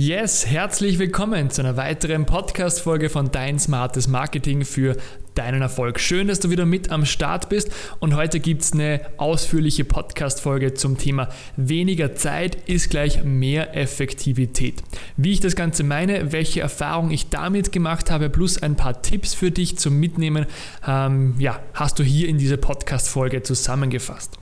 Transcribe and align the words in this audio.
Yes, 0.00 0.46
herzlich 0.46 1.00
willkommen 1.00 1.50
zu 1.50 1.60
einer 1.60 1.76
weiteren 1.76 2.24
Podcast-Folge 2.24 3.10
von 3.10 3.32
Dein 3.32 3.58
smartes 3.58 4.06
Marketing 4.06 4.64
für 4.64 4.96
deinen 5.34 5.60
Erfolg. 5.60 5.98
Schön, 5.98 6.28
dass 6.28 6.38
du 6.38 6.50
wieder 6.50 6.66
mit 6.66 6.92
am 6.92 7.04
Start 7.04 7.48
bist 7.48 7.72
und 7.98 8.14
heute 8.14 8.38
gibt 8.38 8.62
es 8.62 8.72
eine 8.72 9.00
ausführliche 9.16 9.84
Podcast-Folge 9.84 10.74
zum 10.74 10.98
Thema 10.98 11.30
weniger 11.56 12.14
Zeit 12.14 12.68
ist 12.68 12.90
gleich 12.90 13.24
mehr 13.24 13.76
Effektivität. 13.76 14.84
Wie 15.16 15.32
ich 15.32 15.40
das 15.40 15.56
Ganze 15.56 15.82
meine, 15.82 16.30
welche 16.30 16.60
Erfahrung 16.60 17.10
ich 17.10 17.28
damit 17.30 17.72
gemacht 17.72 18.12
habe, 18.12 18.30
plus 18.30 18.62
ein 18.62 18.76
paar 18.76 19.02
Tipps 19.02 19.34
für 19.34 19.50
dich 19.50 19.78
zum 19.78 19.98
Mitnehmen, 19.98 20.46
ähm, 20.86 21.34
ja, 21.40 21.58
hast 21.74 21.98
du 21.98 22.04
hier 22.04 22.28
in 22.28 22.38
dieser 22.38 22.56
Podcast-Folge 22.56 23.42
zusammengefasst. 23.42 24.38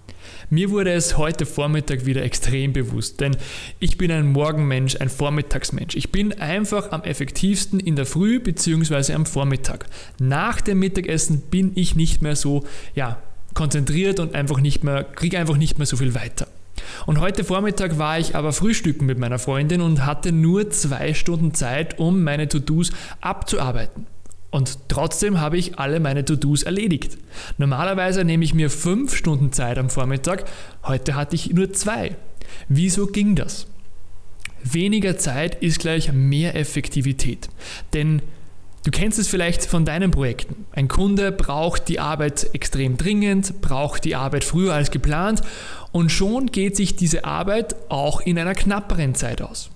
Mir 0.51 0.71
wurde 0.71 0.93
es 0.93 1.17
heute 1.17 1.47
Vormittag 1.47 2.07
wieder 2.07 2.23
extrem 2.23 2.73
bewusst, 2.73 3.21
denn 3.21 3.37
ich 3.81 3.99
bin 3.99 4.11
ein 4.11 4.33
Morgenmensch, 4.33 4.97
ein 5.01 5.09
Vormittagsmensch. 5.09 5.97
Ich 5.97 6.13
bin 6.13 6.33
einfach 6.41 6.93
am 6.93 7.03
effektivsten 7.03 7.81
in 7.81 7.97
der 7.97 8.07
Früh 8.07 8.41
bzw. 8.41 9.13
am 9.15 9.27
Vormittag. 9.27 9.87
Nach 10.19 10.61
dem 10.61 10.79
Mittagessen 10.79 11.41
bin 11.51 11.73
ich 11.75 11.97
nicht 11.97 12.23
mehr 12.23 12.37
so, 12.37 12.65
ja, 12.95 13.19
konzentriert 13.55 14.21
und 14.21 14.35
einfach 14.35 14.61
nicht 14.61 14.85
mehr, 14.85 15.05
kriege 15.05 15.39
einfach 15.39 15.57
nicht 15.57 15.79
mehr 15.79 15.87
so 15.87 15.97
viel 15.97 16.15
weiter. 16.15 16.47
Und 17.07 17.21
heute 17.21 17.45
Vormittag 17.45 17.99
war 17.99 18.19
ich 18.19 18.37
aber 18.37 18.53
frühstücken 18.53 19.07
mit 19.07 19.19
meiner 19.19 19.39
Freundin 19.39 19.81
und 19.81 20.05
hatte 20.05 20.33
nur 20.33 20.71
zwei 20.71 21.15
Stunden 21.15 21.55
Zeit, 21.55 21.99
um 21.99 22.23
meine 22.23 22.49
To-Dos 22.49 22.91
abzuarbeiten. 23.21 24.07
Und 24.57 24.89
trotzdem 24.89 25.39
habe 25.39 25.59
ich 25.59 25.79
alle 25.79 26.01
meine 26.01 26.25
To-Dos 26.25 26.63
erledigt. 26.63 27.19
Normalerweise 27.59 28.25
nehme 28.25 28.43
ich 28.43 28.55
mir 28.55 28.71
fünf 28.71 29.15
Stunden 29.15 29.53
Zeit 29.53 29.77
am 29.77 29.91
Vormittag, 29.91 30.47
heute 30.83 31.15
hatte 31.15 31.35
ich 31.35 31.53
nur 31.53 31.75
zwei. 31.75 32.17
Wieso 32.67 33.07
ging 33.07 33.35
das? 33.35 33.67
Weniger 34.65 35.19
Zeit 35.19 35.63
ist 35.63 35.81
gleich 35.81 36.11
mehr 36.11 36.57
Effektivität. 36.57 37.51
Denn 37.93 38.23
du 38.87 38.91
kennst 38.91 39.19
es 39.19 39.29
vielleicht 39.29 39.67
von 39.67 39.85
deinen 39.85 40.11
Projekten. 40.11 40.65
Ein 40.73 40.89
Kunde 40.89 41.33
braucht 41.33 41.89
die 41.89 42.01
Arbeit 42.01 42.49
extrem 42.55 42.97
dringend, 42.97 43.61
braucht 43.61 44.07
die 44.07 44.17
Arbeit 44.17 44.45
früher 44.45 44.73
als 44.73 44.91
geplant 44.91 45.43
und 45.93 46.11
schon 46.11 46.47
geht 46.47 46.77
sich 46.77 46.97
diese 46.97 47.27
Arbeit 47.27 47.77
auch 47.91 48.23
in 48.23 48.39
einer 48.39 48.55
knapperen 48.55 49.15
Zeit 49.15 49.43
aus 49.43 49.69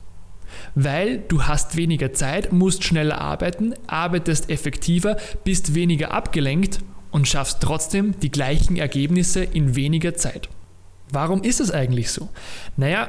weil 0.75 1.19
du 1.19 1.45
hast 1.45 1.77
weniger 1.77 2.13
Zeit, 2.13 2.53
musst 2.53 2.85
schneller 2.85 3.21
arbeiten, 3.21 3.75
arbeitest 3.87 4.51
effektiver, 4.51 5.17
bist 5.45 5.75
weniger 5.75 6.13
abgelenkt 6.13 6.81
und 7.11 7.29
schaffst 7.29 7.61
trotzdem 7.61 8.19
die 8.21 8.31
gleichen 8.31 8.77
Ergebnisse 8.77 9.43
in 9.45 9.75
weniger 9.77 10.15
Zeit. 10.15 10.49
Warum 11.13 11.43
ist 11.43 11.61
es 11.61 11.71
eigentlich 11.71 12.11
so? 12.11 12.29
Naja, 12.77 13.09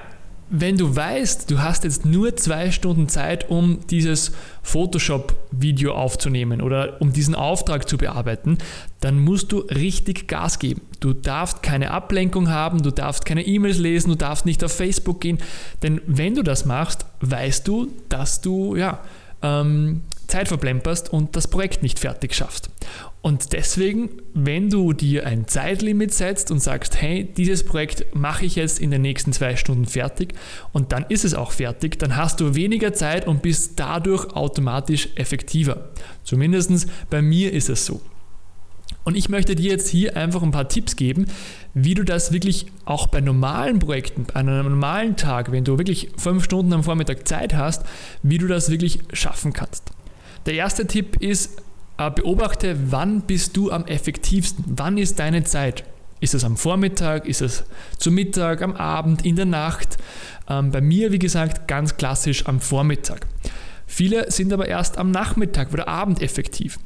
wenn 0.53 0.77
du 0.77 0.93
weißt, 0.93 1.49
du 1.49 1.59
hast 1.59 1.85
jetzt 1.85 2.05
nur 2.05 2.35
zwei 2.35 2.71
Stunden 2.71 3.07
Zeit, 3.07 3.49
um 3.49 3.79
dieses 3.89 4.33
Photoshop-Video 4.63 5.93
aufzunehmen 5.93 6.61
oder 6.61 7.01
um 7.01 7.13
diesen 7.13 7.35
Auftrag 7.35 7.87
zu 7.87 7.97
bearbeiten, 7.97 8.57
dann 8.99 9.17
musst 9.17 9.53
du 9.53 9.59
richtig 9.59 10.27
Gas 10.27 10.59
geben. 10.59 10.81
Du 10.99 11.13
darfst 11.13 11.63
keine 11.63 11.91
Ablenkung 11.91 12.49
haben, 12.49 12.83
du 12.83 12.91
darfst 12.91 13.23
keine 13.23 13.47
E-Mails 13.47 13.77
lesen, 13.77 14.09
du 14.09 14.15
darfst 14.15 14.45
nicht 14.45 14.61
auf 14.63 14.73
Facebook 14.73 15.21
gehen, 15.21 15.37
denn 15.83 16.01
wenn 16.05 16.35
du 16.35 16.43
das 16.43 16.65
machst, 16.65 17.05
weißt 17.21 17.65
du, 17.65 17.89
dass 18.09 18.41
du 18.41 18.75
ja 18.75 18.99
ähm, 19.41 20.01
Zeit 20.31 20.47
verplemperst 20.47 21.11
und 21.11 21.35
das 21.35 21.47
Projekt 21.47 21.83
nicht 21.83 21.99
fertig 21.99 22.33
schaffst. 22.33 22.69
Und 23.21 23.53
deswegen, 23.53 24.09
wenn 24.33 24.69
du 24.69 24.93
dir 24.93 25.27
ein 25.27 25.47
Zeitlimit 25.47 26.13
setzt 26.13 26.49
und 26.49 26.59
sagst, 26.59 26.99
hey, 26.99 27.31
dieses 27.37 27.63
Projekt 27.63 28.15
mache 28.15 28.45
ich 28.45 28.55
jetzt 28.55 28.79
in 28.79 28.89
den 28.89 29.03
nächsten 29.03 29.31
zwei 29.33 29.55
Stunden 29.55 29.85
fertig 29.85 30.33
und 30.71 30.91
dann 30.91 31.05
ist 31.09 31.25
es 31.25 31.35
auch 31.35 31.51
fertig, 31.51 31.99
dann 31.99 32.15
hast 32.15 32.39
du 32.39 32.55
weniger 32.55 32.93
Zeit 32.93 33.27
und 33.27 33.43
bist 33.43 33.73
dadurch 33.75 34.25
automatisch 34.35 35.09
effektiver. 35.15 35.89
Zumindest 36.23 36.87
bei 37.09 37.21
mir 37.21 37.53
ist 37.53 37.69
es 37.69 37.85
so. 37.85 38.01
Und 39.03 39.15
ich 39.15 39.29
möchte 39.29 39.55
dir 39.55 39.71
jetzt 39.71 39.89
hier 39.89 40.15
einfach 40.15 40.43
ein 40.43 40.51
paar 40.51 40.67
Tipps 40.67 40.95
geben, 40.95 41.25
wie 41.73 41.95
du 41.95 42.03
das 42.03 42.31
wirklich 42.31 42.67
auch 42.85 43.07
bei 43.07 43.19
normalen 43.19 43.79
Projekten, 43.79 44.27
an 44.33 44.47
einem 44.47 44.69
normalen 44.69 45.15
Tag, 45.15 45.51
wenn 45.51 45.63
du 45.63 45.77
wirklich 45.77 46.09
fünf 46.17 46.43
Stunden 46.43 46.73
am 46.73 46.83
Vormittag 46.83 47.27
Zeit 47.27 47.53
hast, 47.53 47.83
wie 48.21 48.37
du 48.37 48.47
das 48.47 48.69
wirklich 48.69 48.99
schaffen 49.13 49.53
kannst. 49.53 49.91
Der 50.45 50.55
erste 50.55 50.87
Tipp 50.87 51.17
ist, 51.21 51.61
äh, 51.97 52.09
beobachte, 52.09 52.75
wann 52.89 53.21
bist 53.21 53.55
du 53.57 53.71
am 53.71 53.85
effektivsten? 53.85 54.63
Wann 54.67 54.97
ist 54.97 55.19
deine 55.19 55.43
Zeit? 55.43 55.83
Ist 56.19 56.33
es 56.33 56.43
am 56.43 56.57
Vormittag? 56.57 57.25
Ist 57.25 57.41
es 57.41 57.63
zu 57.97 58.11
Mittag, 58.11 58.61
am 58.61 58.75
Abend, 58.75 59.25
in 59.25 59.35
der 59.35 59.45
Nacht? 59.45 59.97
Ähm, 60.47 60.71
bei 60.71 60.81
mir, 60.81 61.11
wie 61.11 61.19
gesagt, 61.19 61.67
ganz 61.67 61.97
klassisch 61.97 62.47
am 62.47 62.59
Vormittag. 62.59 63.27
Viele 63.87 64.31
sind 64.31 64.53
aber 64.53 64.67
erst 64.67 64.97
am 64.97 65.11
Nachmittag 65.11 65.73
oder 65.73 65.87
Abend 65.87 66.21
effektiv. 66.21 66.79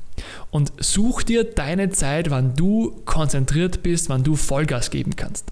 Und 0.49 0.71
such 0.79 1.23
dir 1.23 1.44
deine 1.44 1.91
Zeit, 1.91 2.29
wann 2.29 2.55
du 2.55 3.01
konzentriert 3.05 3.83
bist, 3.83 4.09
wann 4.09 4.23
du 4.23 4.35
Vollgas 4.35 4.89
geben 4.89 5.15
kannst. 5.15 5.51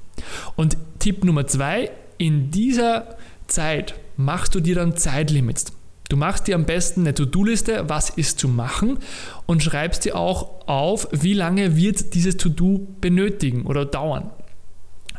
Und 0.56 0.78
Tipp 1.00 1.24
Nummer 1.24 1.46
zwei, 1.46 1.92
in 2.18 2.52
dieser 2.52 3.18
Zeit 3.47 3.94
machst 4.18 4.56
du 4.56 4.62
dir 4.62 4.75
dann 4.75 4.97
Zeitlimits. 4.97 5.66
Du 6.13 6.19
machst 6.19 6.46
dir 6.46 6.53
am 6.53 6.66
besten 6.66 7.00
eine 7.00 7.16
To-Do-Liste, 7.16 7.85
was 7.90 8.12
ist 8.12 8.38
zu 8.38 8.47
machen 8.47 9.00
und 9.47 9.63
schreibst 9.63 10.06
dir 10.06 10.16
auch 10.16 10.68
auf, 10.68 11.07
wie 11.12 11.34
lange 11.34 11.75
wird 11.75 12.13
dieses 12.13 12.38
To-Do 12.38 12.88
benötigen 13.01 13.66
oder 13.66 13.84
dauern. 13.84 14.29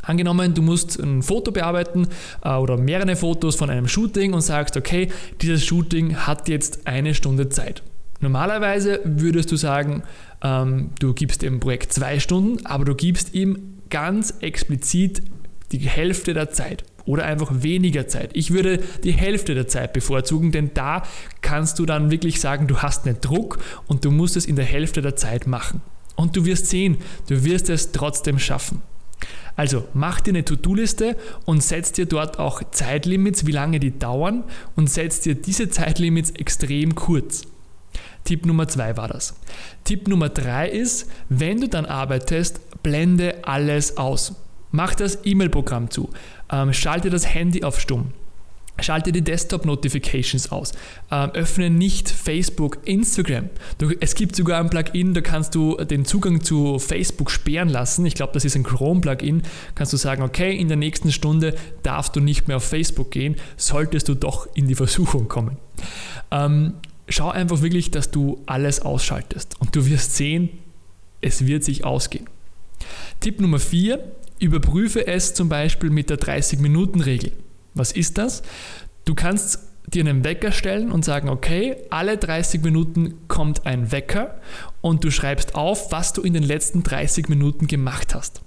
Angenommen, 0.03 0.55
du 0.55 0.63
musst 0.63 1.01
ein 1.01 1.25
Foto 1.25 1.51
bearbeiten 1.51 2.07
äh, 2.45 2.51
oder 2.51 2.77
mehrere 2.77 3.17
Fotos 3.17 3.57
von 3.57 3.71
einem 3.71 3.89
Shooting 3.89 4.35
und 4.35 4.43
sagst, 4.43 4.77
okay, 4.77 5.11
dieses 5.43 5.65
Shooting 5.65 6.15
hat 6.15 6.49
jetzt 6.49 6.87
eine 6.87 7.17
Stunde 7.17 7.49
Zeit. 7.49 7.83
Normalerweise 8.21 9.01
würdest 9.03 9.51
du 9.51 9.57
sagen, 9.57 10.05
ähm, 10.45 10.91
du 11.01 11.13
gibst 11.13 11.43
dem 11.43 11.59
Projekt 11.59 11.93
zwei 11.93 12.21
Stunden, 12.21 12.65
aber 12.67 12.85
du 12.85 12.95
gibst 12.95 13.35
ihm 13.35 13.81
ganz 13.91 14.35
explizit 14.39 15.23
die 15.73 15.79
Hälfte 15.79 16.35
der 16.35 16.51
Zeit 16.51 16.85
oder 17.07 17.25
einfach 17.25 17.51
weniger 17.63 18.09
Zeit. 18.09 18.31
Ich 18.35 18.51
würde 18.51 18.81
die 19.03 19.13
Hälfte 19.13 19.55
der 19.55 19.69
Zeit 19.69 19.93
bevorzugen, 19.93 20.53
denn 20.53 20.71
da 20.75 21.03
kannst 21.43 21.79
du 21.79 21.87
dann 21.87 22.11
wirklich 22.11 22.41
sagen, 22.41 22.67
du 22.67 22.79
hast 22.79 23.07
einen 23.07 23.21
Druck 23.21 23.59
und 23.87 24.05
du 24.05 24.11
musst 24.11 24.37
es 24.37 24.47
in 24.47 24.57
der 24.57 24.65
Hälfte 24.65 25.03
der 25.03 25.17
Zeit 25.17 25.47
machen. 25.47 25.83
Und 26.17 26.37
du 26.37 26.45
wirst 26.45 26.69
sehen, 26.69 26.99
du 27.29 27.45
wirst 27.45 27.69
es 27.69 27.93
trotzdem 27.93 28.39
schaffen. 28.39 28.83
Also 29.57 29.85
mach 29.95 30.21
dir 30.21 30.31
eine 30.31 30.45
To-Do-Liste 30.45 31.17
und 31.45 31.63
setz 31.63 31.93
dir 31.93 32.07
dort 32.07 32.39
auch 32.39 32.63
Zeitlimits, 32.71 33.47
wie 33.47 33.53
lange 33.53 33.79
die 33.81 33.97
dauern 33.99 34.45
und 34.75 34.91
setz 34.91 35.21
dir 35.21 35.35
diese 35.35 35.69
Zeitlimits 35.69 36.31
extrem 36.33 36.95
kurz. 36.95 37.43
Tipp 38.25 38.47
Nummer 38.47 38.67
zwei 38.69 38.97
war 38.97 39.09
das. 39.09 39.35
Tipp 39.85 40.09
Nummer 40.09 40.29
drei 40.29 40.69
ist, 40.69 41.09
wenn 41.29 41.61
du 41.61 41.69
dann 41.69 41.87
arbeitest, 41.87 42.83
blende 42.83 43.45
alles 43.45 43.97
aus. 43.97 44.35
Mach 44.75 44.97
das 44.97 45.21
E-Mail-Programm 45.25 45.89
zu. 45.89 46.11
Ähm, 46.51 46.73
schalte 46.73 47.09
das 47.09 47.33
Handy 47.33 47.63
auf 47.63 47.79
Stumm. 47.79 48.11
Schalte 48.81 49.13
die 49.13 49.23
Desktop-Notifications 49.23 50.51
aus. 50.51 50.73
Ähm, 51.13 51.31
öffne 51.31 51.71
nicht 51.71 52.11
Facebook, 52.11 52.79
Instagram. 52.85 53.51
Du, 53.79 53.93
es 54.01 54.17
gibt 54.17 54.35
sogar 54.35 54.59
ein 54.59 54.71
Plugin, 54.71 55.15
da 55.15 55.21
kannst 55.21 55.55
du 55.55 55.77
den 55.77 56.05
Zugang 56.05 56.43
zu 56.43 56.81
Facebook 56.81 57.31
sperren 57.31 57.69
lassen. 57.69 58.05
Ich 58.05 58.17
glaube, 58.17 58.33
das 58.33 58.45
ist 58.45 58.57
ein 58.57 58.65
Chrome-Plugin. 58.65 59.43
Kannst 59.77 59.93
du 59.93 59.97
sagen, 59.97 60.25
okay, 60.25 60.57
in 60.57 60.67
der 60.67 60.77
nächsten 60.77 61.13
Stunde 61.13 61.55
darfst 61.85 62.17
du 62.17 62.21
nicht 62.21 62.49
mehr 62.49 62.57
auf 62.57 62.65
Facebook 62.65 63.13
gehen, 63.13 63.37
solltest 63.57 64.09
du 64.09 64.17
doch 64.17 64.49
in 64.57 64.67
die 64.67 64.75
Versuchung 64.75 65.29
kommen. 65.29 65.57
Ähm, 66.33 66.75
schau 67.09 67.31
einfach 67.31 67.63
wirklich, 67.63 67.93
dass 67.93 68.11
du 68.11 68.43
alles 68.47 68.81
ausschaltest 68.83 69.55
und 69.61 69.77
du 69.77 69.87
wirst 69.87 70.17
sehen, 70.17 70.49
es 71.21 71.47
wird 71.47 71.63
sich 71.63 71.85
ausgehen. 71.85 72.29
Tipp 73.21 73.41
Nummer 73.41 73.61
4, 73.61 74.05
Überprüfe 74.39 75.07
es 75.07 75.35
zum 75.35 75.49
Beispiel 75.49 75.91
mit 75.91 76.11
der 76.11 76.19
30-Minuten-Regel. 76.19 77.33
Was 77.75 77.93
ist 77.93 78.19
das? 78.19 78.43
Du 79.05 79.15
kannst 79.15 79.61
dir 79.87 80.01
einen 80.01 80.25
Wecker 80.25 80.53
stellen 80.53 80.91
und 80.91 81.05
sagen, 81.05 81.29
okay, 81.29 81.77
alle 81.91 82.17
30 82.17 82.63
Minuten 82.63 83.29
kommt 83.29 83.67
ein 83.67 83.93
Wecker 83.93 84.41
und 84.81 85.05
du 85.05 85.11
schreibst 85.11 85.55
auf, 85.55 85.93
was 85.93 86.13
du 86.13 86.23
in 86.23 86.33
den 86.33 86.43
letzten 86.43 86.83
30 86.83 87.29
Minuten 87.29 87.67
gemacht 87.67 88.15
hast. 88.15 88.43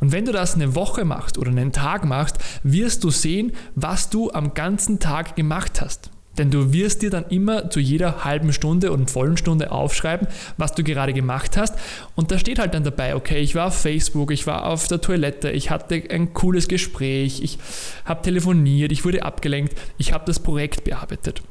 Und 0.00 0.12
wenn 0.12 0.24
du 0.24 0.32
das 0.32 0.54
eine 0.54 0.74
Woche 0.74 1.04
machst 1.04 1.38
oder 1.38 1.50
einen 1.50 1.72
Tag 1.72 2.04
machst, 2.04 2.38
wirst 2.62 3.04
du 3.04 3.10
sehen, 3.10 3.52
was 3.74 4.10
du 4.10 4.30
am 4.30 4.54
ganzen 4.54 4.98
Tag 4.98 5.36
gemacht 5.36 5.80
hast. 5.80 6.10
Denn 6.38 6.50
du 6.50 6.72
wirst 6.72 7.02
dir 7.02 7.10
dann 7.10 7.26
immer 7.28 7.68
zu 7.70 7.80
jeder 7.80 8.24
halben 8.24 8.52
Stunde 8.52 8.92
und 8.92 9.10
vollen 9.10 9.36
Stunde 9.36 9.72
aufschreiben, 9.72 10.28
was 10.56 10.72
du 10.72 10.84
gerade 10.84 11.12
gemacht 11.12 11.56
hast. 11.56 11.74
Und 12.14 12.30
da 12.30 12.38
steht 12.38 12.58
halt 12.58 12.74
dann 12.74 12.84
dabei, 12.84 13.14
okay, 13.16 13.38
ich 13.38 13.54
war 13.54 13.66
auf 13.66 13.78
Facebook, 13.78 14.30
ich 14.30 14.46
war 14.46 14.66
auf 14.66 14.86
der 14.88 15.00
Toilette, 15.00 15.50
ich 15.50 15.70
hatte 15.70 16.02
ein 16.10 16.32
cooles 16.32 16.68
Gespräch, 16.68 17.42
ich 17.42 17.58
habe 18.04 18.22
telefoniert, 18.22 18.92
ich 18.92 19.04
wurde 19.04 19.24
abgelenkt, 19.24 19.76
ich 19.98 20.12
habe 20.12 20.24
das 20.24 20.40
Projekt 20.40 20.84
bearbeitet. 20.84 21.42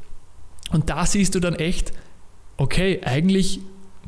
Und 0.71 0.89
da 0.89 1.05
siehst 1.05 1.35
du 1.35 1.39
dann 1.39 1.55
echt, 1.55 1.91
okay, 2.57 3.01
eigentlich 3.03 3.59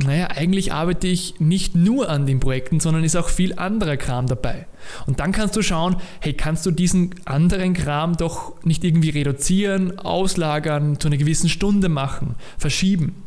naja, 0.03 0.27
eigentlich 0.27 0.71
arbeite 0.71 1.07
ich 1.07 1.39
nicht 1.39 1.75
nur 1.75 2.09
an 2.09 2.25
den 2.25 2.39
Projekten, 2.39 2.79
sondern 2.79 3.03
ist 3.03 3.17
auch 3.17 3.27
viel 3.27 3.53
anderer 3.59 3.97
Kram 3.97 4.27
dabei. 4.27 4.65
Und 5.07 5.19
dann 5.19 5.33
kannst 5.33 5.57
du 5.57 5.61
schauen, 5.61 5.97
hey, 6.21 6.33
kannst 6.33 6.65
du 6.65 6.71
diesen 6.71 7.15
anderen 7.25 7.73
Kram 7.73 8.15
doch 8.15 8.53
nicht 8.63 8.83
irgendwie 8.85 9.09
reduzieren, 9.09 9.99
auslagern, 9.99 10.99
zu 10.99 11.09
einer 11.09 11.17
gewissen 11.17 11.49
Stunde 11.49 11.89
machen, 11.89 12.35
verschieben. 12.57 13.23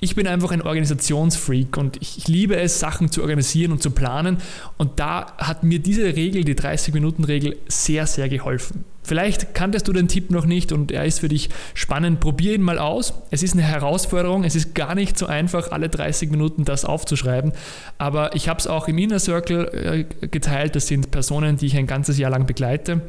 Ich 0.00 0.14
bin 0.14 0.26
einfach 0.26 0.50
ein 0.50 0.62
Organisationsfreak 0.62 1.76
und 1.76 1.96
ich 2.00 2.28
liebe 2.28 2.56
es, 2.56 2.80
Sachen 2.80 3.10
zu 3.10 3.22
organisieren 3.22 3.72
und 3.72 3.82
zu 3.82 3.90
planen. 3.90 4.38
Und 4.76 5.00
da 5.00 5.32
hat 5.38 5.64
mir 5.64 5.78
diese 5.78 6.16
Regel, 6.16 6.44
die 6.44 6.54
30-Minuten-Regel, 6.54 7.56
sehr, 7.68 8.06
sehr 8.06 8.28
geholfen. 8.28 8.84
Vielleicht 9.02 9.54
kanntest 9.54 9.86
du 9.86 9.92
den 9.92 10.08
Tipp 10.08 10.32
noch 10.32 10.46
nicht 10.46 10.72
und 10.72 10.90
er 10.90 11.04
ist 11.04 11.20
für 11.20 11.28
dich 11.28 11.48
spannend. 11.74 12.18
Probier 12.18 12.54
ihn 12.54 12.62
mal 12.62 12.78
aus. 12.78 13.14
Es 13.30 13.44
ist 13.44 13.52
eine 13.52 13.62
Herausforderung. 13.62 14.42
Es 14.42 14.56
ist 14.56 14.74
gar 14.74 14.96
nicht 14.96 15.16
so 15.16 15.26
einfach, 15.26 15.70
alle 15.70 15.88
30 15.88 16.30
Minuten 16.30 16.64
das 16.64 16.84
aufzuschreiben. 16.84 17.52
Aber 17.98 18.34
ich 18.34 18.48
habe 18.48 18.58
es 18.58 18.66
auch 18.66 18.88
im 18.88 18.98
Inner 18.98 19.20
Circle 19.20 20.06
äh, 20.20 20.26
geteilt. 20.26 20.74
Das 20.74 20.88
sind 20.88 21.12
Personen, 21.12 21.56
die 21.56 21.66
ich 21.66 21.76
ein 21.76 21.86
ganzes 21.86 22.18
Jahr 22.18 22.32
lang 22.32 22.46
begleite. 22.46 23.00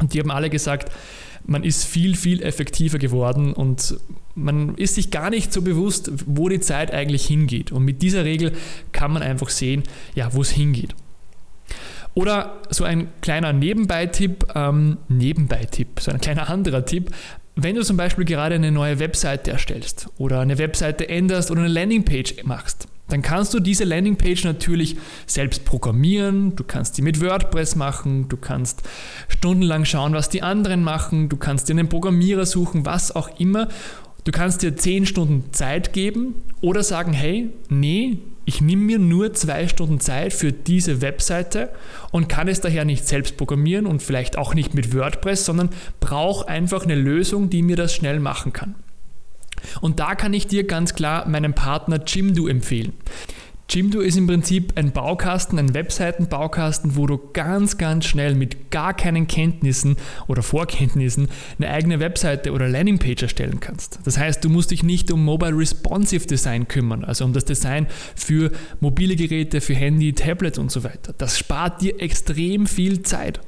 Und 0.00 0.12
die 0.12 0.20
haben 0.20 0.30
alle 0.30 0.50
gesagt, 0.50 0.92
man 1.44 1.64
ist 1.64 1.84
viel, 1.84 2.16
viel 2.16 2.42
effektiver 2.42 2.98
geworden 2.98 3.52
und 3.52 3.96
man 4.34 4.74
ist 4.76 4.94
sich 4.94 5.10
gar 5.10 5.30
nicht 5.30 5.52
so 5.52 5.62
bewusst, 5.62 6.10
wo 6.26 6.48
die 6.48 6.60
Zeit 6.60 6.92
eigentlich 6.92 7.26
hingeht. 7.26 7.72
Und 7.72 7.84
mit 7.84 8.02
dieser 8.02 8.24
Regel 8.24 8.52
kann 8.92 9.12
man 9.12 9.22
einfach 9.22 9.48
sehen, 9.48 9.82
ja, 10.14 10.32
wo 10.32 10.42
es 10.42 10.50
hingeht. 10.50 10.94
Oder 12.14 12.58
so 12.70 12.84
ein 12.84 13.08
kleiner 13.20 13.52
Nebenbei-Tipp, 13.52 14.46
ähm, 14.54 14.98
Nebenbei-Tipp, 15.08 16.00
so 16.00 16.10
ein 16.10 16.20
kleiner 16.20 16.48
anderer 16.48 16.84
Tipp. 16.84 17.10
Wenn 17.54 17.74
du 17.74 17.82
zum 17.82 17.96
Beispiel 17.96 18.24
gerade 18.24 18.54
eine 18.54 18.70
neue 18.70 18.98
Webseite 18.98 19.50
erstellst 19.50 20.08
oder 20.18 20.40
eine 20.40 20.58
Webseite 20.58 21.08
änderst 21.08 21.50
oder 21.50 21.60
eine 21.60 21.68
Landingpage 21.68 22.44
machst, 22.44 22.88
dann 23.12 23.22
kannst 23.22 23.52
du 23.52 23.60
diese 23.60 23.84
Landingpage 23.84 24.44
natürlich 24.44 24.96
selbst 25.26 25.64
programmieren, 25.64 26.56
du 26.56 26.64
kannst 26.64 26.96
die 26.96 27.02
mit 27.02 27.20
WordPress 27.20 27.76
machen, 27.76 28.28
du 28.28 28.36
kannst 28.36 28.82
stundenlang 29.28 29.84
schauen, 29.84 30.14
was 30.14 30.30
die 30.30 30.42
anderen 30.42 30.82
machen, 30.82 31.28
du 31.28 31.36
kannst 31.36 31.68
dir 31.68 31.74
einen 31.74 31.88
Programmierer 31.88 32.46
suchen, 32.46 32.86
was 32.86 33.14
auch 33.14 33.38
immer. 33.38 33.68
Du 34.24 34.30
kannst 34.30 34.62
dir 34.62 34.76
10 34.76 35.06
Stunden 35.06 35.52
Zeit 35.52 35.92
geben 35.92 36.36
oder 36.60 36.84
sagen, 36.84 37.12
hey, 37.12 37.50
nee, 37.68 38.18
ich 38.44 38.60
nehme 38.60 38.82
mir 38.82 38.98
nur 38.98 39.34
zwei 39.34 39.68
Stunden 39.68 40.00
Zeit 40.00 40.32
für 40.32 40.52
diese 40.52 41.00
Webseite 41.00 41.70
und 42.12 42.28
kann 42.28 42.48
es 42.48 42.60
daher 42.60 42.84
nicht 42.84 43.06
selbst 43.06 43.36
programmieren 43.36 43.84
und 43.84 44.02
vielleicht 44.02 44.38
auch 44.38 44.54
nicht 44.54 44.74
mit 44.74 44.94
WordPress, 44.94 45.44
sondern 45.44 45.70
brauche 46.00 46.48
einfach 46.48 46.84
eine 46.84 46.94
Lösung, 46.94 47.50
die 47.50 47.62
mir 47.62 47.76
das 47.76 47.94
schnell 47.94 48.20
machen 48.20 48.52
kann. 48.52 48.74
Und 49.80 50.00
da 50.00 50.14
kann 50.14 50.34
ich 50.34 50.46
dir 50.46 50.66
ganz 50.66 50.94
klar 50.94 51.28
meinen 51.28 51.54
Partner 51.54 52.00
Jimdo 52.06 52.46
empfehlen. 52.46 52.92
Jimdo 53.70 54.00
ist 54.00 54.18
im 54.18 54.26
Prinzip 54.26 54.74
ein 54.76 54.92
Baukasten, 54.92 55.58
ein 55.58 55.72
Webseitenbaukasten, 55.72 56.94
wo 56.94 57.06
du 57.06 57.18
ganz, 57.32 57.78
ganz 57.78 58.04
schnell 58.04 58.34
mit 58.34 58.70
gar 58.70 58.92
keinen 58.92 59.26
Kenntnissen 59.26 59.96
oder 60.26 60.42
Vorkenntnissen 60.42 61.28
eine 61.58 61.70
eigene 61.70 61.98
Webseite 61.98 62.52
oder 62.52 62.68
Landingpage 62.68 63.22
erstellen 63.22 63.60
kannst. 63.60 64.00
Das 64.04 64.18
heißt, 64.18 64.44
du 64.44 64.50
musst 64.50 64.72
dich 64.72 64.82
nicht 64.82 65.10
um 65.10 65.24
Mobile 65.24 65.56
Responsive 65.56 66.26
Design 66.26 66.68
kümmern, 66.68 67.02
also 67.02 67.24
um 67.24 67.32
das 67.32 67.46
Design 67.46 67.86
für 68.14 68.50
mobile 68.80 69.16
Geräte, 69.16 69.62
für 69.62 69.74
Handy, 69.74 70.12
Tablet 70.12 70.58
und 70.58 70.70
so 70.70 70.84
weiter. 70.84 71.14
Das 71.16 71.38
spart 71.38 71.80
dir 71.80 71.98
extrem 71.98 72.66
viel 72.66 73.02
Zeit. 73.02 73.40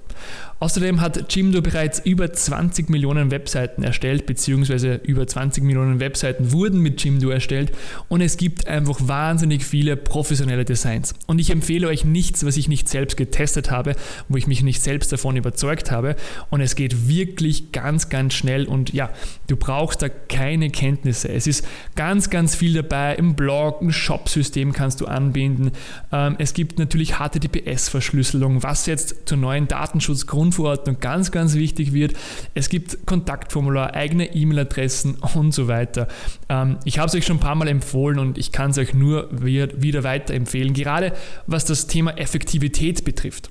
Außerdem 0.61 1.01
hat 1.01 1.35
Jimdo 1.35 1.61
bereits 1.61 2.01
über 2.05 2.33
20 2.33 2.89
Millionen 2.89 3.31
Webseiten 3.31 3.83
erstellt, 3.83 4.27
beziehungsweise 4.27 5.01
über 5.05 5.27
20 5.27 5.63
Millionen 5.65 6.01
Webseiten 6.01 6.53
wurden 6.53 6.81
mit 6.81 7.03
Jimdo 7.03 7.31
erstellt 7.31 7.73
und 8.09 8.21
es 8.21 8.37
gibt 8.37 8.67
einfach 8.67 8.99
wahnsinnig 9.01 9.65
viele 9.65 9.97
professionelle 9.97 10.65
Designs. 10.65 11.15
Und 11.27 11.39
ich 11.39 11.51
empfehle 11.51 11.89
euch 11.89 12.05
nichts, 12.05 12.45
was 12.47 12.57
ich 12.57 12.69
nicht 12.69 12.89
selbst 12.89 13.17
getestet 13.17 13.71
habe, 13.71 13.95
wo 14.29 14.37
ich 14.37 14.47
mich 14.47 14.63
nicht 14.63 14.83
selbst 14.83 15.13
davon 15.13 15.37
überzeugt 15.37 15.91
habe. 15.91 16.17
Und 16.51 16.61
es 16.61 16.77
geht 16.77 17.09
wirklich 17.09 17.73
ganz, 17.73 18.09
ganz 18.09 18.35
schnell 18.35 18.67
und 18.67 18.93
ja, 18.93 19.11
du 19.49 19.57
brauchst 19.57 20.03
da 20.03 20.09
keine 20.09 20.71
Kenntnisse. 20.71 21.29
Es 21.29 21.47
ist 21.47 21.67
ganz, 21.97 22.31
ganz 22.31 22.55
viel 22.55 22.75
dabei. 22.75 23.15
Im 23.17 23.35
Blog, 23.35 23.83
ein 23.83 23.93
Shop-System 23.93 24.73
kannst 24.73 25.01
du 25.01 25.07
anbinden. 25.07 25.73
Ähm, 26.13 26.37
es 26.39 26.55
gibt 26.55 26.79
natürlich 26.79 27.15
HTTPS-Verschlüsselung, 27.15 28.63
was 28.63 28.87
jetzt 28.87 29.27
zur 29.27 29.39
neuen 29.39 29.69
Datenschutzgrund 29.69 30.44
Grundverordnung 30.45 31.01
ganz, 31.01 31.31
ganz 31.31 31.55
wichtig 31.55 31.95
wird. 31.95 32.13
Es 32.53 32.69
gibt 32.69 33.07
Kontaktformular, 33.07 33.95
eigene 33.95 34.35
E-Mail-Adressen 34.35 35.17
und 35.35 35.55
so 35.55 35.69
weiter. 35.69 36.07
Ähm, 36.51 36.77
ich 36.85 36.99
habe 36.99 37.09
es 37.09 37.15
euch 37.15 37.25
schon 37.25 37.39
ein 37.39 37.41
paar 37.41 37.55
Mal 37.55 37.69
empfohlen 37.69 38.19
und 38.19 38.37
ich 38.37 38.53
kann 38.53 38.71
es 38.71 38.79
euch 38.79 38.93
nur 38.93 39.29
wieder 39.33 40.05
weiterempfehlen, 40.05 40.75
gerade 40.75 41.15
was 41.47 41.65
das 41.65 41.87
Thema 41.87 42.19
Effektivität 42.19 43.05
betrifft. 43.05 43.51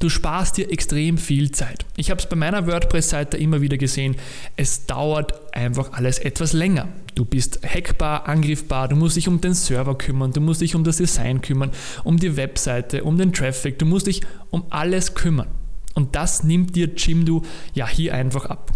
Du 0.00 0.10
sparst 0.10 0.58
dir 0.58 0.70
extrem 0.70 1.16
viel 1.16 1.52
Zeit. 1.52 1.86
Ich 1.96 2.10
habe 2.10 2.20
es 2.20 2.28
bei 2.28 2.36
meiner 2.36 2.66
WordPress-Seite 2.66 3.38
immer 3.38 3.62
wieder 3.62 3.78
gesehen. 3.78 4.16
Es 4.56 4.86
dauert 4.86 5.54
einfach 5.54 5.92
alles 5.92 6.18
etwas 6.18 6.52
länger. 6.52 6.88
Du 7.14 7.24
bist 7.24 7.60
hackbar, 7.64 8.28
angriffbar, 8.28 8.88
du 8.88 8.96
musst 8.96 9.16
dich 9.16 9.28
um 9.28 9.40
den 9.40 9.54
Server 9.54 9.96
kümmern, 9.96 10.32
du 10.32 10.40
musst 10.40 10.60
dich 10.60 10.74
um 10.74 10.82
das 10.84 10.96
Design 10.96 11.40
kümmern, 11.40 11.70
um 12.02 12.18
die 12.18 12.36
Webseite, 12.36 13.04
um 13.04 13.16
den 13.16 13.32
Traffic, 13.32 13.78
du 13.78 13.86
musst 13.86 14.08
dich 14.08 14.20
um 14.50 14.64
alles 14.70 15.14
kümmern. 15.14 15.46
Und 15.94 16.16
das 16.16 16.42
nimmt 16.42 16.74
dir 16.74 16.90
Jimdo 16.96 17.42
ja 17.72 17.88
hier 17.88 18.14
einfach 18.14 18.46
ab. 18.46 18.72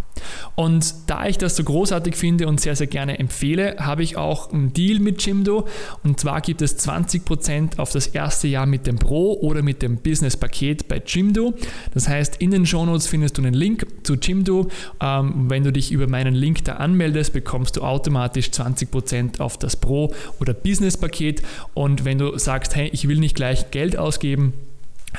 Und 0.55 0.95
da 1.07 1.27
ich 1.27 1.39
das 1.39 1.57
so 1.57 1.65
großartig 1.65 2.17
finde 2.17 2.49
und 2.49 2.61
sehr, 2.61 2.77
sehr 2.77 2.87
gerne 2.87 3.19
empfehle, 3.19 3.77
habe 3.79 4.03
ich 4.03 4.17
auch 4.17 4.53
einen 4.53 4.73
Deal 4.73 4.99
mit 4.99 5.25
Jimdo. 5.25 5.67
Und 6.03 6.21
zwar 6.21 6.41
gibt 6.41 6.63
es 6.63 6.79
20% 6.79 7.79
auf 7.79 7.93
das 7.93 8.09
erste 8.09 8.49
Jahr 8.49 8.67
mit 8.67 8.87
dem 8.87 8.99
Pro 8.99 9.35
oder 9.35 9.63
mit 9.63 9.83
dem 9.83 9.99
Business-Paket 9.99 10.89
bei 10.89 11.03
Jimdo. 11.05 11.55
Das 11.95 12.09
heißt, 12.09 12.37
in 12.37 12.51
den 12.51 12.67
Shownotes 12.67 13.07
findest 13.07 13.39
du 13.39 13.43
einen 13.43 13.55
Link 13.55 13.87
zu 14.03 14.15
Jimdo. 14.15 14.69
Ähm, 15.01 15.49
wenn 15.49 15.65
du 15.65 15.73
dich 15.73 15.93
über 15.93 16.09
meinen 16.09 16.35
Link 16.35 16.65
da 16.65 16.75
anmeldest, 16.75 17.33
bekommst 17.33 17.77
du 17.77 17.83
automatisch 17.83 18.49
20% 18.49 19.41
auf 19.41 19.59
das 19.59 19.77
Pro- 19.77 20.13
oder 20.41 20.55
Business-Paket. 20.55 21.43
Und 21.75 22.05
wenn 22.05 22.19
du 22.19 22.37
sagst, 22.39 22.75
hey, 22.75 22.89
ich 22.93 23.09
will 23.09 23.19
nicht 23.19 23.37
gleich 23.37 23.71
Geld 23.71 23.97
ausgeben, 23.97 24.53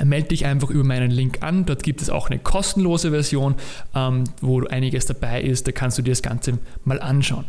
Melde 0.03 0.30
dich 0.30 0.45
einfach 0.45 0.69
über 0.69 0.83
meinen 0.83 1.12
Link 1.12 1.39
an. 1.41 1.65
Dort 1.65 1.83
gibt 1.83 2.01
es 2.01 2.09
auch 2.09 2.30
eine 2.30 2.39
kostenlose 2.39 3.12
Version, 3.12 3.56
ähm, 3.95 4.24
wo 4.41 4.63
einiges 4.65 5.06
dabei 5.06 5.41
ist. 5.41 5.68
Da 5.68 5.71
kannst 5.71 5.97
du 5.97 6.01
dir 6.01 6.12
das 6.12 6.21
Ganze 6.21 6.59
mal 6.86 7.01
anschauen. 7.01 7.45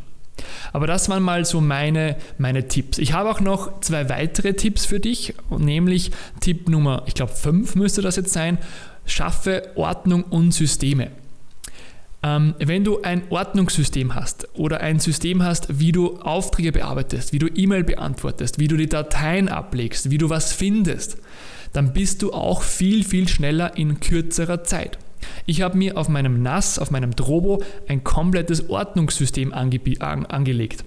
Aber 0.72 0.86
das 0.86 1.08
waren 1.08 1.22
mal 1.22 1.44
so 1.44 1.60
meine, 1.60 2.16
meine 2.38 2.68
Tipps. 2.68 2.98
Ich 2.98 3.12
habe 3.12 3.30
auch 3.30 3.40
noch 3.40 3.80
zwei 3.80 4.08
weitere 4.08 4.54
Tipps 4.54 4.86
für 4.86 5.00
dich, 5.00 5.34
nämlich 5.50 6.12
Tipp 6.40 6.68
Nummer, 6.68 7.02
ich 7.06 7.14
glaube 7.14 7.32
5 7.32 7.74
müsste 7.74 8.02
das 8.02 8.16
jetzt 8.16 8.32
sein, 8.32 8.58
schaffe 9.04 9.72
Ordnung 9.74 10.24
und 10.24 10.52
Systeme. 10.52 11.10
Ähm, 12.22 12.54
wenn 12.58 12.84
du 12.84 13.00
ein 13.02 13.22
Ordnungssystem 13.30 14.14
hast 14.14 14.48
oder 14.54 14.80
ein 14.80 15.00
System 15.00 15.42
hast, 15.42 15.80
wie 15.80 15.92
du 15.92 16.18
Aufträge 16.18 16.72
bearbeitest, 16.72 17.32
wie 17.32 17.38
du 17.38 17.46
E-Mail 17.48 17.82
beantwortest, 17.84 18.58
wie 18.58 18.68
du 18.68 18.76
die 18.76 18.88
Dateien 18.88 19.48
ablegst, 19.48 20.10
wie 20.10 20.18
du 20.18 20.28
was 20.28 20.52
findest, 20.52 21.16
dann 21.72 21.92
bist 21.92 22.22
du 22.22 22.32
auch 22.32 22.62
viel, 22.62 23.04
viel 23.04 23.28
schneller 23.28 23.76
in 23.76 24.00
kürzerer 24.00 24.64
Zeit. 24.64 24.98
Ich 25.46 25.62
habe 25.62 25.78
mir 25.78 25.96
auf 25.96 26.08
meinem 26.08 26.42
NAS, 26.42 26.78
auf 26.78 26.90
meinem 26.90 27.14
Drobo, 27.14 27.62
ein 27.88 28.04
komplettes 28.04 28.68
Ordnungssystem 28.68 29.52
ange 29.52 29.80
angelegt. 30.00 30.84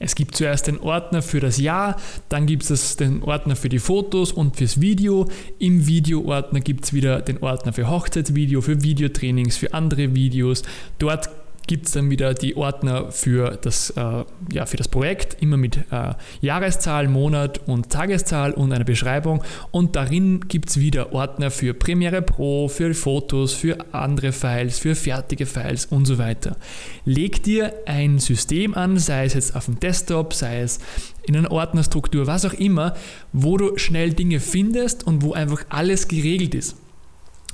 Es 0.00 0.14
gibt 0.14 0.34
zuerst 0.34 0.66
den 0.66 0.80
Ordner 0.80 1.20
für 1.20 1.40
das 1.40 1.58
Jahr, 1.58 1.96
dann 2.30 2.46
gibt 2.46 2.68
es 2.68 2.96
den 2.96 3.22
Ordner 3.22 3.54
für 3.54 3.68
die 3.68 3.78
Fotos 3.78 4.32
und 4.32 4.56
fürs 4.56 4.80
Video. 4.80 5.28
Im 5.58 5.86
Videoordner 5.86 6.60
gibt 6.60 6.86
es 6.86 6.92
wieder 6.94 7.20
den 7.20 7.42
Ordner 7.42 7.74
für 7.74 7.88
Hochzeitsvideo, 7.88 8.62
für 8.62 8.82
Videotrainings, 8.82 9.58
für 9.58 9.74
andere 9.74 10.14
Videos. 10.14 10.62
Dort 10.98 11.28
gibt 11.70 11.86
es 11.86 11.92
dann 11.92 12.10
wieder 12.10 12.34
die 12.34 12.56
Ordner 12.56 13.12
für 13.12 13.56
das, 13.62 13.90
äh, 13.90 14.24
ja, 14.52 14.66
für 14.66 14.76
das 14.76 14.88
Projekt, 14.88 15.40
immer 15.40 15.56
mit 15.56 15.76
äh, 15.92 16.14
Jahreszahl, 16.40 17.06
Monat 17.06 17.60
und 17.68 17.90
Tageszahl 17.90 18.50
und 18.54 18.72
einer 18.72 18.82
Beschreibung. 18.82 19.44
Und 19.70 19.94
darin 19.94 20.48
gibt 20.48 20.70
es 20.70 20.80
wieder 20.80 21.12
Ordner 21.12 21.52
für 21.52 21.72
Premiere 21.72 22.22
Pro, 22.22 22.66
für 22.66 22.92
Fotos, 22.92 23.52
für 23.52 23.78
andere 23.92 24.32
Files, 24.32 24.80
für 24.80 24.96
fertige 24.96 25.46
Files 25.46 25.86
und 25.86 26.06
so 26.06 26.18
weiter. 26.18 26.56
Leg 27.04 27.44
dir 27.44 27.72
ein 27.86 28.18
System 28.18 28.74
an, 28.74 28.98
sei 28.98 29.26
es 29.26 29.34
jetzt 29.34 29.54
auf 29.54 29.66
dem 29.66 29.78
Desktop, 29.78 30.34
sei 30.34 30.62
es 30.62 30.80
in 31.22 31.36
einer 31.36 31.52
Ordnerstruktur, 31.52 32.26
was 32.26 32.44
auch 32.44 32.54
immer, 32.54 32.96
wo 33.32 33.56
du 33.56 33.78
schnell 33.78 34.12
Dinge 34.12 34.40
findest 34.40 35.06
und 35.06 35.22
wo 35.22 35.34
einfach 35.34 35.64
alles 35.68 36.08
geregelt 36.08 36.56
ist. 36.56 36.74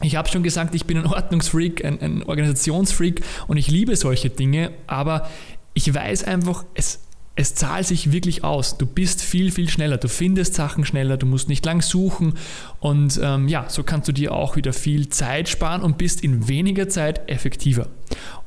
Ich 0.02 0.16
habe 0.16 0.28
schon 0.28 0.42
gesagt, 0.42 0.74
ich 0.74 0.84
bin 0.84 0.98
ein 0.98 1.06
Ordnungsfreak, 1.06 1.84
ein, 1.84 2.00
ein 2.00 2.22
Organisationsfreak 2.22 3.22
und 3.46 3.56
ich 3.56 3.68
liebe 3.68 3.96
solche 3.96 4.28
Dinge, 4.28 4.72
aber 4.86 5.28
ich 5.72 5.92
weiß 5.92 6.24
einfach, 6.24 6.64
es, 6.74 7.00
es 7.34 7.54
zahlt 7.54 7.86
sich 7.86 8.12
wirklich 8.12 8.44
aus. 8.44 8.78
Du 8.78 8.86
bist 8.86 9.22
viel, 9.22 9.50
viel 9.52 9.68
schneller. 9.68 9.98
Du 9.98 10.08
findest 10.08 10.54
Sachen 10.54 10.86
schneller, 10.86 11.18
du 11.18 11.26
musst 11.26 11.48
nicht 11.48 11.64
lang 11.66 11.82
suchen. 11.82 12.34
Und 12.80 13.20
ähm, 13.22 13.46
ja, 13.46 13.66
so 13.68 13.82
kannst 13.82 14.08
du 14.08 14.12
dir 14.12 14.32
auch 14.32 14.56
wieder 14.56 14.72
viel 14.72 15.10
Zeit 15.10 15.48
sparen 15.48 15.82
und 15.82 15.98
bist 15.98 16.22
in 16.22 16.48
weniger 16.48 16.88
Zeit 16.88 17.28
effektiver. 17.28 17.88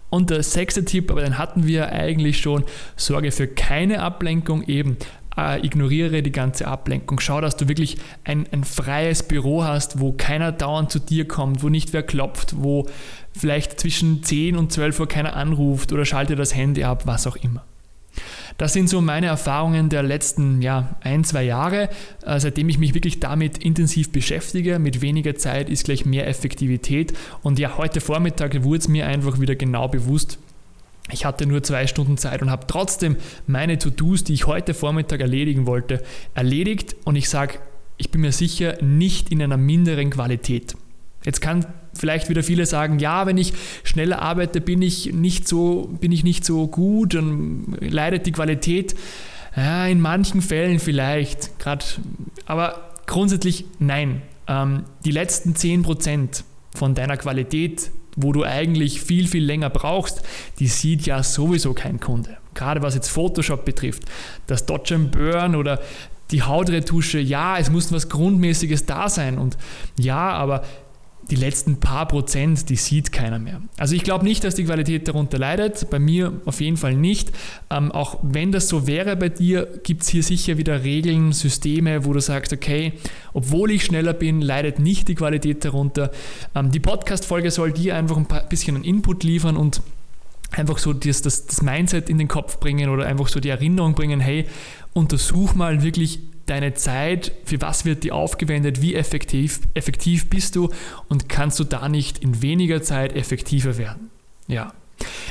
Und 0.09 0.31
der 0.31 0.41
sechste 0.41 0.85
Tipp, 0.85 1.11
aber 1.11 1.21
den 1.21 1.37
hatten 1.37 1.67
wir 1.67 1.91
eigentlich 1.91 2.39
schon, 2.39 2.63
sorge 2.95 3.31
für 3.31 3.47
keine 3.47 4.01
Ablenkung 4.01 4.63
eben 4.63 4.97
äh, 5.39 5.65
ignoriere 5.65 6.21
die 6.21 6.31
ganze 6.31 6.67
Ablenkung. 6.67 7.19
Schau, 7.19 7.41
dass 7.41 7.57
du 7.57 7.67
wirklich 7.67 7.97
ein, 8.23 8.47
ein 8.51 8.63
freies 8.63 9.23
Büro 9.23 9.63
hast, 9.63 9.99
wo 9.99 10.11
keiner 10.11 10.51
dauernd 10.51 10.91
zu 10.91 10.99
dir 10.99 11.27
kommt, 11.27 11.63
wo 11.63 11.69
nicht 11.69 11.93
wer 11.93 12.03
klopft, 12.03 12.55
wo 12.57 12.87
vielleicht 13.37 13.79
zwischen 13.79 14.23
10 14.23 14.57
und 14.57 14.71
12 14.71 14.99
Uhr 14.99 15.07
keiner 15.07 15.35
anruft 15.35 15.93
oder 15.93 16.05
schalte 16.05 16.35
das 16.35 16.55
Handy 16.55 16.83
ab, 16.83 17.03
was 17.05 17.27
auch 17.27 17.37
immer. 17.37 17.63
Das 18.57 18.73
sind 18.73 18.89
so 18.89 18.99
meine 18.99 19.27
Erfahrungen 19.27 19.87
der 19.87 20.03
letzten 20.03 20.61
ja, 20.61 20.97
ein, 21.01 21.23
zwei 21.23 21.43
Jahre, 21.43 21.89
äh, 22.25 22.39
seitdem 22.39 22.67
ich 22.67 22.77
mich 22.77 22.93
wirklich 22.93 23.19
damit 23.21 23.59
intensiv 23.59 24.11
beschäftige. 24.11 24.79
Mit 24.79 25.01
weniger 25.01 25.35
Zeit 25.35 25.69
ist 25.69 25.85
gleich 25.85 26.05
mehr 26.05 26.27
Effektivität. 26.27 27.13
Und 27.41 27.59
ja, 27.59 27.77
heute 27.77 28.01
Vormittag 28.01 28.61
wurde 28.63 28.79
es 28.79 28.87
mir 28.89 29.07
einfach 29.07 29.39
wieder 29.39 29.55
genau 29.55 29.87
bewusst, 29.87 30.39
ich 31.11 31.25
hatte 31.25 31.45
nur 31.45 31.63
zwei 31.63 31.87
Stunden 31.87 32.17
Zeit 32.17 32.41
und 32.41 32.51
habe 32.51 32.67
trotzdem 32.67 33.17
meine 33.47 33.77
To-Dos, 33.77 34.23
die 34.23 34.33
ich 34.33 34.47
heute 34.47 34.73
Vormittag 34.73 35.21
erledigen 35.21 35.65
wollte, 35.65 36.03
erledigt. 36.33 36.95
Und 37.05 37.15
ich 37.15 37.29
sage, 37.29 37.59
ich 37.97 38.11
bin 38.11 38.21
mir 38.21 38.31
sicher, 38.31 38.81
nicht 38.81 39.31
in 39.31 39.41
einer 39.41 39.57
minderen 39.57 40.09
Qualität. 40.09 40.75
Jetzt 41.23 41.41
kann 41.41 41.65
vielleicht 41.93 42.29
wieder 42.29 42.43
viele 42.43 42.65
sagen, 42.65 42.99
ja, 42.99 43.25
wenn 43.25 43.37
ich 43.37 43.53
schneller 43.83 44.21
arbeite, 44.21 44.61
bin 44.61 44.81
ich 44.81 45.13
nicht 45.13 45.47
so, 45.47 45.89
bin 45.99 46.11
ich 46.11 46.23
nicht 46.23 46.45
so 46.45 46.67
gut, 46.67 47.13
dann 47.13 47.77
leidet 47.81 48.25
die 48.25 48.31
Qualität. 48.31 48.95
Ja, 49.55 49.85
in 49.87 49.99
manchen 49.99 50.41
Fällen 50.41 50.79
vielleicht, 50.79 51.59
gerade, 51.59 51.83
aber 52.45 52.93
grundsätzlich 53.05 53.65
nein. 53.79 54.21
Ähm, 54.47 54.83
die 55.03 55.11
letzten 55.11 55.53
10% 55.53 56.43
von 56.73 56.93
deiner 56.93 57.17
Qualität, 57.17 57.91
wo 58.21 58.33
du 58.33 58.43
eigentlich 58.43 59.01
viel, 59.01 59.27
viel 59.27 59.43
länger 59.43 59.69
brauchst, 59.69 60.21
die 60.59 60.67
sieht 60.67 61.05
ja 61.05 61.23
sowieso 61.23 61.73
kein 61.73 61.99
Kunde. 61.99 62.37
Gerade 62.53 62.81
was 62.81 62.95
jetzt 62.95 63.09
Photoshop 63.09 63.65
betrifft, 63.65 64.03
das 64.47 64.65
Dodge 64.65 64.95
and 64.95 65.11
Burn 65.11 65.55
oder 65.55 65.79
die 66.31 66.43
Hautretusche, 66.43 67.19
ja, 67.19 67.57
es 67.57 67.69
muss 67.69 67.91
was 67.91 68.09
Grundmäßiges 68.09 68.85
da 68.85 69.09
sein 69.09 69.37
und 69.37 69.57
ja, 69.97 70.29
aber 70.31 70.63
die 71.31 71.35
letzten 71.35 71.79
paar 71.79 72.07
Prozent, 72.07 72.69
die 72.69 72.75
sieht 72.75 73.11
keiner 73.11 73.39
mehr. 73.39 73.61
Also 73.77 73.95
ich 73.95 74.03
glaube 74.03 74.25
nicht, 74.25 74.43
dass 74.43 74.55
die 74.55 74.65
Qualität 74.65 75.07
darunter 75.07 75.37
leidet, 75.37 75.89
bei 75.89 75.99
mir 75.99 76.33
auf 76.45 76.61
jeden 76.61 76.77
Fall 76.77 76.95
nicht. 76.95 77.31
Ähm, 77.69 77.91
auch 77.91 78.19
wenn 78.21 78.51
das 78.51 78.67
so 78.67 78.87
wäre 78.87 79.15
bei 79.15 79.29
dir, 79.29 79.67
gibt 79.83 80.03
es 80.03 80.09
hier 80.09 80.23
sicher 80.23 80.57
wieder 80.57 80.83
Regeln, 80.83 81.31
Systeme, 81.31 82.05
wo 82.05 82.13
du 82.13 82.19
sagst, 82.19 82.53
okay, 82.53 82.93
obwohl 83.33 83.71
ich 83.71 83.85
schneller 83.85 84.13
bin, 84.13 84.41
leidet 84.41 84.79
nicht 84.79 85.07
die 85.07 85.15
Qualität 85.15 85.63
darunter. 85.65 86.11
Ähm, 86.55 86.71
die 86.71 86.79
Podcast-Folge 86.79 87.51
soll 87.51 87.71
dir 87.71 87.95
einfach 87.95 88.17
ein 88.17 88.25
paar, 88.25 88.43
bisschen 88.43 88.75
einen 88.75 88.83
Input 88.83 89.23
liefern 89.23 89.57
und 89.57 89.81
einfach 90.51 90.77
so 90.79 90.93
das, 90.93 91.21
das, 91.21 91.45
das 91.45 91.61
Mindset 91.61 92.09
in 92.09 92.17
den 92.17 92.27
Kopf 92.27 92.59
bringen 92.59 92.89
oder 92.89 93.05
einfach 93.05 93.27
so 93.27 93.39
die 93.39 93.49
Erinnerung 93.49 93.93
bringen, 93.93 94.19
hey, 94.19 94.45
untersuch 94.93 95.53
mal 95.53 95.83
wirklich 95.83 96.19
deine 96.49 96.73
Zeit, 96.73 97.31
für 97.45 97.61
was 97.61 97.85
wird 97.85 98.03
die 98.03 98.11
aufgewendet, 98.11 98.81
wie 98.81 98.95
effektiv, 98.95 99.61
effektiv 99.73 100.29
bist 100.29 100.55
du 100.55 100.69
und 101.07 101.29
kannst 101.29 101.59
du 101.59 101.63
da 101.63 101.89
nicht 101.89 102.19
in 102.19 102.41
weniger 102.41 102.81
Zeit 102.81 103.15
effektiver 103.15 103.77
werden. 103.77 104.09
Ja. 104.47 104.73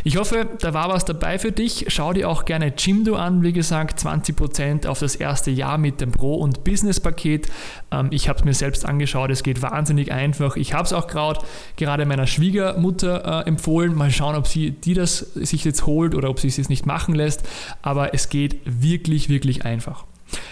Ich 0.04 0.16
hoffe, 0.16 0.48
da 0.60 0.72
war 0.72 0.88
was 0.88 1.04
dabei 1.04 1.38
für 1.38 1.52
dich. 1.52 1.86
Schau 1.88 2.12
dir 2.12 2.28
auch 2.28 2.44
gerne 2.44 2.72
Jimdo 2.76 3.16
an. 3.16 3.42
Wie 3.42 3.52
gesagt, 3.52 4.00
20% 4.00 4.86
auf 4.86 4.98
das 4.98 5.16
erste 5.16 5.50
Jahr 5.50 5.78
mit 5.78 6.00
dem 6.00 6.12
Pro- 6.12 6.36
und 6.36 6.64
Business-Paket. 6.64 7.48
Ähm, 7.90 8.08
ich 8.10 8.28
habe 8.28 8.38
es 8.38 8.44
mir 8.44 8.54
selbst 8.54 8.86
angeschaut. 8.86 9.30
Es 9.30 9.42
geht 9.42 9.60
wahnsinnig 9.60 10.12
einfach. 10.12 10.56
Ich 10.56 10.72
habe 10.72 10.84
es 10.84 10.92
auch 10.92 11.06
gerade 11.06 12.06
meiner 12.06 12.26
Schwiegermutter 12.26 13.44
äh, 13.44 13.48
empfohlen. 13.48 13.94
Mal 13.94 14.10
schauen, 14.10 14.36
ob 14.36 14.46
sie 14.46 14.70
die 14.70 14.94
das 14.94 15.18
sich 15.18 15.64
jetzt 15.64 15.86
holt 15.86 16.14
oder 16.14 16.30
ob 16.30 16.40
sie 16.40 16.48
es 16.48 16.56
jetzt 16.56 16.70
nicht 16.70 16.86
machen 16.86 17.14
lässt. 17.14 17.42
Aber 17.82 18.14
es 18.14 18.28
geht 18.28 18.60
wirklich, 18.64 19.28
wirklich 19.28 19.64
einfach. 19.64 20.04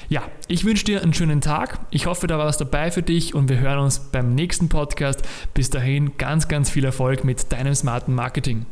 Ja, 0.08 0.22
ich 0.48 0.64
wünsche 0.64 0.84
dir 0.84 1.02
einen 1.02 1.14
schönen 1.14 1.40
Tag. 1.40 1.80
Ich 1.90 2.06
hoffe, 2.06 2.26
da 2.26 2.38
war 2.38 2.46
was 2.46 2.58
dabei 2.58 2.90
für 2.90 3.02
dich 3.02 3.34
und 3.34 3.48
wir 3.48 3.58
hören 3.58 3.80
uns 3.80 3.98
beim 3.98 4.34
nächsten 4.34 4.68
Podcast. 4.68 5.22
Bis 5.54 5.70
dahin 5.70 6.16
ganz, 6.16 6.48
ganz 6.48 6.70
viel 6.70 6.84
Erfolg 6.84 7.24
mit 7.24 7.52
deinem 7.52 7.74
smarten 7.74 8.14
Marketing. 8.14 8.66